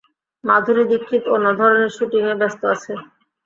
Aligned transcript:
মাধুরী 0.43 0.83
দিক্ষিত 0.91 1.23
অন্য 1.35 1.47
ধরনের 1.59 1.89
শ্যুটিংয়ে 1.95 2.39
ব্যস্ত 2.41 2.61
আছে! 2.73 2.93